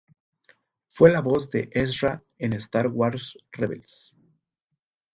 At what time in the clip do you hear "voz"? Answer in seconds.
1.21-1.51